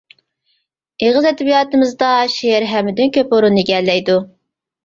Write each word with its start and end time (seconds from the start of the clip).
ئېغىز 1.03 1.27
ئەدەبىياتىمىزدا 1.31 2.09
شېئىر 2.37 2.67
ھەممىدىن 2.73 3.15
كۆپ 3.19 3.37
ئورۇننى 3.39 3.67
ئىگىلەيدۇ. 3.67 4.21